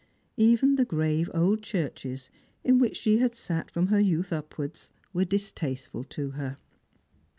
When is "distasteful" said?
5.25-6.03